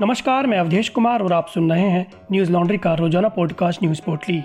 [0.00, 4.02] नमस्कार, मैं अवधेश कुमार और आप सुन रहे हैं न्यूज़ लॉन्ड्री का रोज़ाना पॉडकास्ट न्यूज़
[4.02, 4.38] पोर्टली।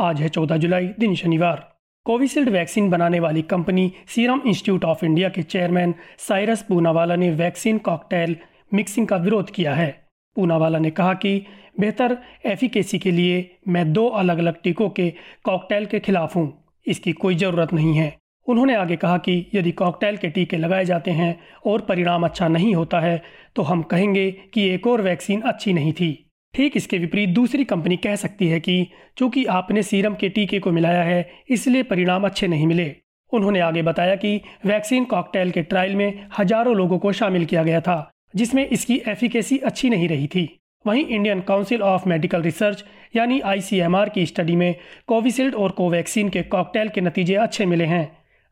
[0.00, 5.28] आज है 14 जुलाई, दिन शनिवार। कोविशील्ड वैक्सीन बनाने वाली company Serum Institute of India
[5.28, 8.36] के चेयरमैन साइरस पूनावाला ने वैक्सीन कॉकटेल
[8.74, 10.06] मिक्सिंग का विरोध किया है।
[10.36, 11.46] पूनावाला ने कहा कि
[11.80, 17.12] बेहतर एफिकेसी के लिए मैं दो अलग अलग टीकों के कॉकटेल के खिलाफ हूँ। इसकी
[17.12, 21.38] कोई ज़रूरत नहीं है। उन्होंने आगे कहा कि यदि कॉकटेल के टीके लगाए जाते हैं
[21.66, 23.20] और परिणाम अच्छा नहीं होता है
[23.56, 26.12] तो हम कहेंगे कि एक और वैक्सीन अच्छी नहीं थी।
[26.54, 28.86] ठीक इसके विपरीत दूसरी कंपनी कह सकती है कि
[29.18, 32.94] चूँकि आपने सीरम के टीके को मिलाया है, इसलिए परिणाम अच्छे नहीं मिले।
[33.32, 37.80] उन्होंने आगे बताया कि वैक्सीन कॉकटेल के ट्रायल में हज़ारों लोगों को शामिल किया गया
[37.80, 40.48] था, जिसमें इसकी एफिकेसी अच्छी नहीं रही थी।
[40.84, 42.84] वहीं Indian Council of Medical Research
[43.16, 44.74] यानी आईसीएमआर की स्टडी में
[45.08, 48.06] कोविशील्ड और कोवैक्सीन के कॉकटेल के नतीजे अच्छे मिले हैं।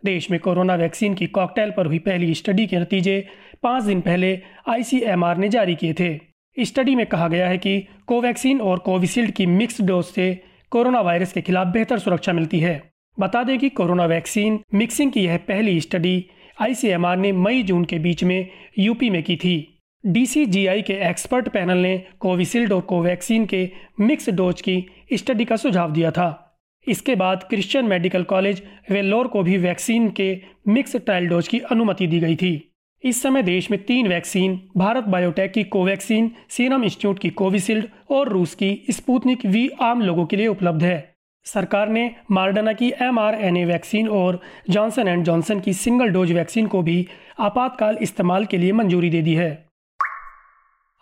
[0.05, 3.29] देश में कोरोना वैक्सीन की कॉकटेल पर हुई पहली स्टडी के नतीजे
[3.63, 6.21] पाँच दिन पहले आईसीएमआर ने जारी किए थे।
[6.65, 11.33] स्टडी में कहा गया है कि कोवैक्सीन और कोविशील्ड की मिक्स डोज से कोरोना वायरस
[11.33, 15.81] के खिलाफ बेहतर सुरक्षा मिलती है। बता दें कि कोरोना वैक्सीन मिक्सिंग की यह पहली
[15.81, 16.27] स्टडी
[16.61, 18.49] आईसीएमआर ने मई जून के बीच में
[18.79, 23.71] यूपी में की थी। डीसीजीआई के एक्सपर्ट पैनल ने कोविशील्ड और कोवैक्सीन के
[24.01, 26.44] मिक्स डोज की स्टडी का सुझाव दिया था।
[26.87, 30.37] इसके बाद क्रिश्चियन मेडिकल कॉलेज वेल्लोर को भी वैक्सीन के
[30.69, 32.71] मिक्स ट्रायल डोज की अनुमति दी गई थी।
[33.05, 38.29] इस समय देश में तीन वैक्सीन, भारत बायोटेक की कोवैक्सीन सीरम इंस्टीट्यूट की कोविशील्ड और
[38.29, 41.15] रूस की स्पूतनिक वी आम लोगों के लिए उपलब्ध है।
[41.47, 43.19] सरकार ने मार्डना की एम
[43.67, 47.07] वैक्सीन और जॉनसन एंड जॉनसन की सिंगल डोज वैक्सीन को भी
[47.41, 49.51] आपातकाल इस्तेमाल के लिए मंजूरी दे दी है।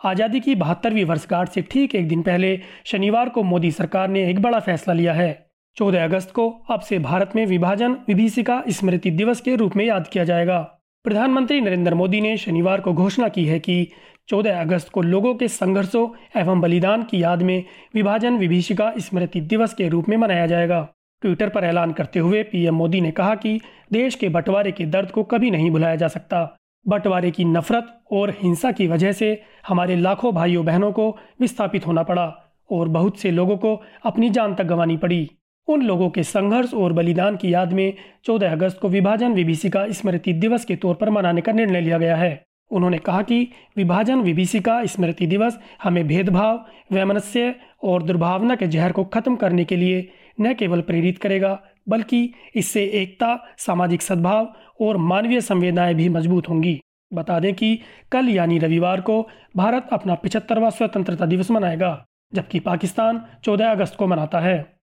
[0.01, 4.41] आज़ादी की बहत्तरवीं वर्षगांठ से ठीक एक दिन पहले शनिवार को मोदी सरकार ने एक
[4.43, 9.41] बड़ा फैसला लिया है। चौदह अगस्त को अब से भारत में विभाजन विभीषिका स्मृति दिवस
[9.41, 13.59] के रूप में याद किया जाएगा। प्रधानमंत्री नरेंद्र मोदी ने शनिवार को घोषणा की है
[13.59, 13.89] कि
[14.29, 16.09] 14 अगस्त को लोगों के संघर्षों
[16.41, 20.89] एवं बलिदान की याद में विभाजन विभीषिका स्मृति दिवस के रूप में मनाया जाएगा।
[21.23, 23.61] ट्विटर पर ऐलान करते हुए पीएम मोदी ने कहा कि
[23.93, 26.57] देश के बंटवारे के दर्द को कभी नहीं भुलाया जा सकता।
[26.89, 32.03] बंटवारे की नफरत और हिंसा की वजह से हमारे लाखों भाइयों बहनों को विस्थापित होना
[32.03, 32.33] पड़ा
[32.73, 35.31] और बहुत से लोगों को अपनी जान तक गंवानी पड़ी।
[35.69, 40.33] उन लोगों के संघर्ष और बलिदान की याद में 14 अगस्त को विभाजन विभीषिका स्मृति
[40.33, 44.85] दिवस के तौर पर मनाने का निर्णय लिया गया है। उन्होंने कहा कि विभाजन विभीषिका
[44.85, 50.09] स्मृति दिवस हमें भेदभाव, वैमनस्य और दुर्भावना के जहर को खत्म करने के लिए
[50.41, 56.81] न केवल प्रेरित करेगा, बल्कि इससे एकता, सामाजिक सद्भाव और मानवीय संवेदनाएँ भी मज़बूत होंगी।
[57.15, 57.79] बता दें कि
[58.13, 64.07] कल यानी रविवार को भारत अपना पिछहत्तरवा स्वतंत्रता दिवस मनाएगा, जबकि पाकिस्तान 14 अगस्त को
[64.07, 64.82] मनाता है।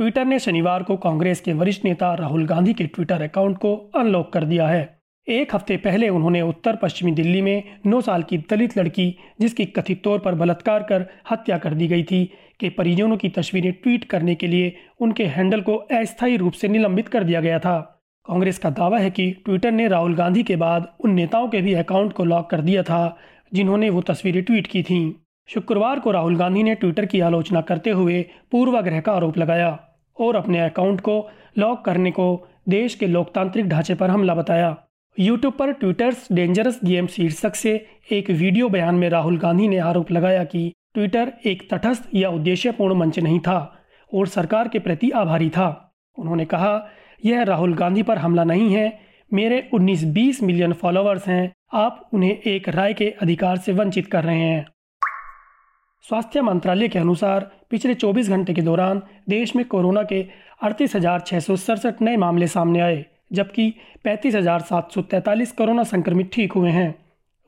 [0.00, 4.32] ट्विटर ने शनिवार को कांग्रेस के वरिष्ठ नेता राहुल गांधी के ट्विटर अकाउंट को अनलॉक
[4.32, 8.78] कर दिया है। एक हफ़्ते पहले उन्होंने उत्तर पश्चिमी दिल्ली में नौ साल की दलित
[8.78, 12.24] लड़की, जिसकी कथित तौर पर बलात्कार कर हत्या कर दी गई थी,
[12.60, 17.08] के परिजनों की तस्वीरें ट्वीट करने के लिए उनके हैंडल को अस्थायी रूप से निलंबित
[17.08, 17.78] कर दिया गया था।
[18.26, 21.74] कांग्रेस का दावा है कि ट्विटर ने राहुल गांधी के बाद उन नेताओं के भी
[21.74, 23.16] अकाउंट को लॉक कर दिया था,
[23.54, 25.12] जिन्होंने वो तस्वीरें ट्वीट की थीं।
[25.48, 29.78] शुक्रवार को राहुल गांधी ने ट्विटर की आलोचना करते हुए पूर्वाग्रह का आरोप लगाया।
[30.20, 34.76] और अपने अकाउंट को लॉक करने को देश के लोकतांत्रिक ढांचे पर हमला बताया।
[35.18, 40.12] यूट्यूब पर ट्विटर्स डेंजरस गेम शीर्षक से एक वीडियो बयान में राहुल गांधी ने आरोप
[40.12, 43.78] लगाया कि ट्विटर एक तटस्थ या उद्देश्यपूर्ण मंच नहीं था
[44.14, 46.88] और सरकार के प्रति आभारी था। उन्होंने कहा,
[47.24, 49.00] यह राहुल गांधी पर हमला नहीं है।
[49.32, 54.40] मेरे 19-20 मिलियन फॉलोअर्स हैं। आप उन्हें एक राय के अधिकार से वंचित कर रहे
[54.40, 54.66] हैं।
[56.08, 60.22] स्वास्थ्य मंत्रालय के अनुसार पिछले 24 घंटे के दौरान देश में कोरोना के
[60.62, 60.96] अड़तीस
[62.02, 63.72] नए मामले सामने आए, जबकि
[64.04, 66.94] पैंतीस कोरोना संक्रमित ठीक हुए हैं।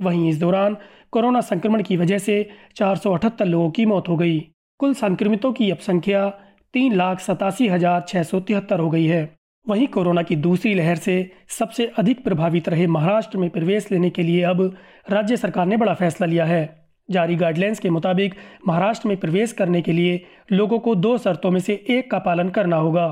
[0.00, 0.76] वहीं इस दौरान
[1.10, 4.38] कोरोना संक्रमण की वजह से चार सौ अठहत्तर लोगों की मौत हो गई।
[4.80, 6.28] कुल संक्रमितों की अब संख्या
[6.74, 9.28] तीन लाख सतासी हज़ार छः सौ तिहत्तर हो गई है।
[9.66, 14.22] वहीं कोरोना की दूसरी लहर से सबसे अधिक प्रभावित रहे महाराष्ट्र में प्रवेश लेने के
[14.22, 14.62] लिए अब
[15.10, 16.81] राज्य सरकार ने बड़ा फैसला लिया है।
[17.12, 18.35] जारी गाइडलाइंस के मुताबिक
[18.69, 20.20] महाराष्ट्र में प्रवेश करने के लिए
[20.53, 23.06] लोगों को दो शर्तों में से एक का पालन करना होगा।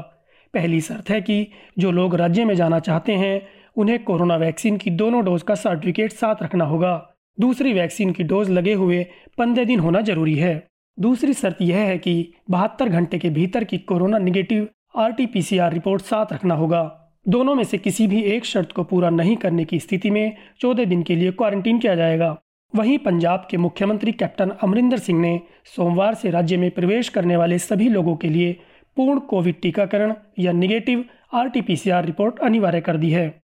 [0.55, 1.47] पहली शर्त है कि
[1.79, 3.43] जो लोग राज्य में जाना चाहते हैं,
[3.76, 6.94] उन्हें कोरोना वैक्सीन की दोनों डोज का सर्टिफिकेट साथ रखना होगा।
[7.41, 9.06] दूसरी वैक्सीन की डोज लगे हुए
[9.38, 10.55] पंद्रह दिन होना ज़रूरी है।
[10.99, 15.29] दूसरी शर्त यह है कि बहत्तर घंटे के भीतर की corona negative R T
[15.69, 16.82] report साथ रखना होगा।
[17.29, 20.85] दोनों में से किसी भी एक शर्त को पूरा नहीं करने की स्थिति में चौदह
[20.85, 22.37] दिन के लिए क्वारंटीन किया जाएगा।
[22.75, 25.40] वहीं पंजाब के मुख्यमंत्री कैप्टन अमरिंदर सिंह ने
[25.76, 28.52] सोमवार से राज्य में प्रवेश करने वाले सभी लोगों के लिए
[28.96, 33.43] पूर्ण कोविड टीकाकरण या निगेटिव आरटीपीसीआर रिपोर्ट अनिवार्य कर दी है।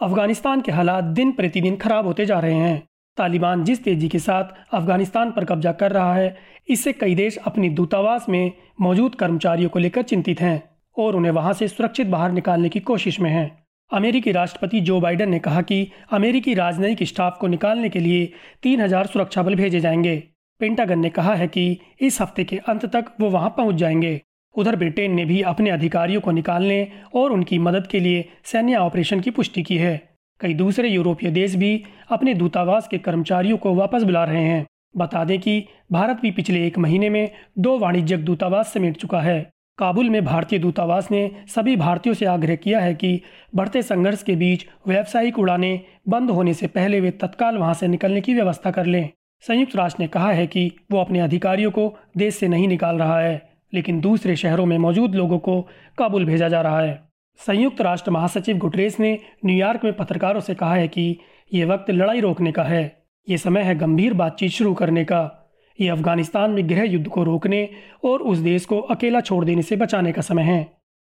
[0.00, 2.82] अफ़गानिस्तान के हालात दिन प्रतिदिन खराब होते जा रहे हैं।
[3.16, 6.36] तालिबान जिस तेज़ी के साथ अफ़गानिस्तान पर कब्जा कर रहा है,
[6.68, 10.62] इससे कई देश अपनी दूतावास में मौजूद कर्मचारियों को लेकर चिंतित हैं
[10.96, 13.59] और उन्हें वहाँ से सुरक्षित बाहर निकालने की कोशिश में हैं।
[13.92, 18.32] अमेरिकी राष्ट्रपति जो बाइडन ने कहा कि अमेरिकी राजनयिक स्टाफ को निकालने के लिए
[18.62, 20.16] तीन हज़ार सुरक्षा बल भेजे जाएँगे।
[20.60, 24.20] पेंटागन ने कहा है कि इस हफ़्ते के अंत तक वो वहाँ पहुँच जाएँगे।
[24.54, 29.20] उधर ब्रिटेन ने भी अपने अधिकारियों को निकालने और उनकी मदद के लिए सैन्य ऑपरेशन
[29.20, 29.96] की पुष्टि की है।
[30.40, 34.66] कई दूसरे यूरोपीय देश भी अपने दूतावास के कर्मचारियों को वापस बुला रहे हैं।
[34.96, 39.50] बता दें कि भारत भी पिछले एक महीने में दो वाणिज्यिक दूतावास समेट चुका है।
[39.80, 43.20] काबुल में भारतीय दूतावास ने सभी भारतीयों से आग्रह किया है कि
[43.54, 48.20] बढ़ते संघर्ष के बीच व्यावसायिक उड़ानें बंद होने से पहले वे तत्काल वहाँ से निकलने
[48.20, 49.08] की व्यवस्था कर लें।
[49.44, 53.18] संयुक्त राष्ट्र ने कहा है कि वो अपने अधिकारियों को देश से नहीं निकाल रहा
[53.20, 55.60] है, लेकिन दूसरे शहरों में मौजूद लोगों को
[55.98, 57.02] काबुल भेजा जा रहा है।
[57.40, 61.16] संयुक्त राष्ट्र महासचिव गुटरेस ने न्यूयॉर्क में पत्रकारों से कहा है कि
[61.52, 65.39] ये वक्त लड़ाई रोकने का है, ये समय है गंभीर बातचीत शुरू करने का।
[65.80, 67.68] ये अफ़गानिस्तान में गृह युद्ध को रोकने
[68.04, 70.60] और उस देश को अकेला छोड़ देने से बचाने का समय है।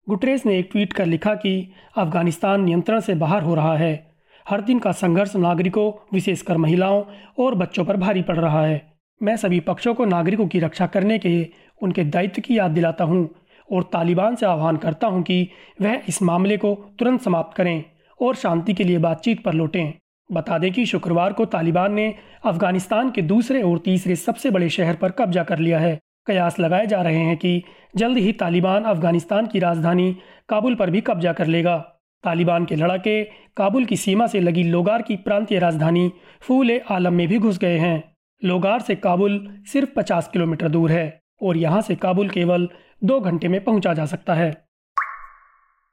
[0.08, 4.08] गुटरेस ने एक ट्वीट कर लिखा कि अफ़गानिस्तान नियंत्रण से बाहर हो रहा है।
[4.46, 7.04] हर दिन का संघर्ष नागरिकों, विशेषकर महिलाओं
[7.40, 8.82] और बच्चों पर भारी पड़ रहा है।
[9.22, 11.48] मैं सभी पक्षों को नागरिकों की रक्षा करने के
[11.82, 13.30] उनके दायित्व की याद दिलाता हूँ
[13.72, 15.48] और तालिबान से आह्वान करता हूँ कि
[15.82, 17.84] वह इस मामले को तुरंत समाप्त करें
[18.22, 19.94] और शांति के लिए बातचीत पर लौटें।
[20.32, 22.16] बता दें कि शुक्रवार को तालिबान ने
[22.46, 26.86] अफ़गानिस्तान के दूसरे और तीसरे सबसे बड़े शहर पर कब्जा कर लिया है। कयास लगाए
[26.86, 27.64] जा रहे हैं कि
[27.96, 30.18] जल्द ही तालिबान अफ़गानिस्तान की राजधानी
[30.50, 31.78] काबुल पर भी कब्जा कर लेगा।
[32.24, 33.24] तालिबान के लड़ाके
[33.58, 37.78] काबुल की सीमा से लगी लोगार की प्रांतीय राजधानी फूल आलम में भी घुस गए
[37.78, 42.70] हैं। लोगार से काबुल सिर्फ़ 50 किलोमीटर दूर है और यहाँ से काबुल केवल
[43.04, 44.68] दो घंटे में पहुँचा जा सकता है।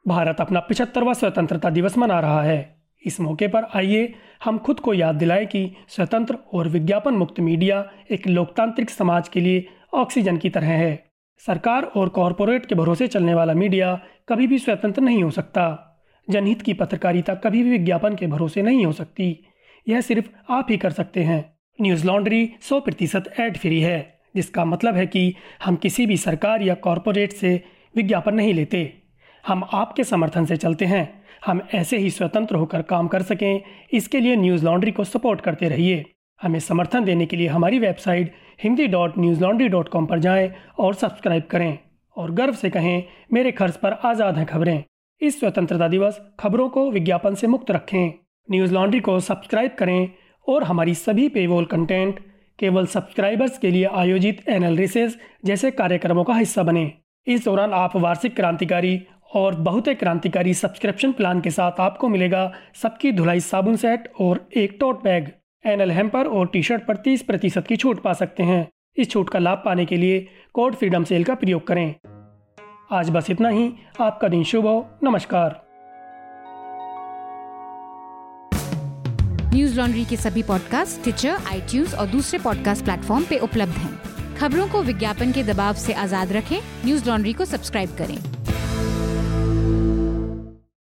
[0.07, 4.15] भारत अपना पिछहत्तरवा स्वतंत्रता दिवस मना रहा है। इस मौके पर आइए
[4.45, 9.41] हम खुद को याद दिलाएँ कि स्वतंत्र और विज्ञापन मुक्त मीडिया एक लोकतांत्रिक समाज के
[9.41, 11.11] लिए ऑक्सीजन की तरह है।
[11.47, 15.91] सरकार और कॉरपोरेट के भरोसे चलने वाला मीडिया कभी भी स्वतंत्र नहीं हो सकता।
[16.31, 19.47] जनहित की पत्रकारिता कभी भी विज्ञापन के भरोसे नहीं हो सकती।
[19.89, 24.65] यह सिर्फ़ आप ही कर सकते हैं। न्यूज़ लॉन्ड्री सौ प्रतिशत एड फ्री है, जिसका
[24.65, 25.35] मतलब है कि
[25.65, 27.65] हम किसी भी सरकार या कॉरपोरेट से
[27.97, 28.95] विज्ञापन नहीं लेते।
[29.47, 33.61] हम आपके समर्थन से चलते हैं। हम ऐसे ही स्वतंत्र होकर काम कर सकें।
[33.93, 36.05] इसके लिए न्यूज़ लॉन्ड्री को सपोर्ट करते रहिए।
[36.41, 40.51] हमें समर्थन देने के लिए हमारी website Hindi dot news laundry dot com पर जाएँ
[40.79, 41.79] और सब्सक्राइब करें
[42.17, 43.03] और गर्व से कहें,
[43.33, 44.83] मेरे खर्च पर आज़ाद हैं खबरें।
[45.21, 48.13] इस स्वतंत्रता दिवस खबरों को विज्ञापन से मुक्त रखें।
[48.49, 50.09] न्यूज़ लॉन्ड्री को सब्सक्राइब करें
[50.49, 52.19] और हमारी सभी पेवोल कंटेंट
[52.59, 56.93] केवल सब्सक्राइबर्स के लिए आयोजित एनालिसिस जैसे कार्यक्रमों का हिस्सा बने।
[57.27, 59.01] इस दौरान आप वार्षिक क्रांतिकारी
[59.35, 62.53] और बहुत क्रांतिकारी सब्सक्रिप्शन प्लान के साथ आपको मिलेगा
[62.83, 65.31] सबकी धुलाई साबुन सेट और एक टोट बैग
[65.67, 69.31] एनएल हेम्पर और टी शर्ट पर 30 प्रतिशत की छूट पा सकते हैं। इस छूट
[69.31, 71.95] का लाभ पाने के लिए कोड फ्रीडम सेल का प्रयोग करें।
[72.93, 75.61] आज बस इतना ही। आपका दिन शुभ हो। नमस्कार।
[79.55, 83.99] न्यूज़ लॉन्ड्री के सभी पॉडकास्ट ट्विटर आई और दूसरे पॉडकास्ट प्लेटफॉर्म पे उपलब्ध हैं।
[84.37, 88.34] खबरों को विज्ञापन के दबाव से आज़ाद रखें। न्यूज़ लॉन्ड्री को सब्सक्राइब करें।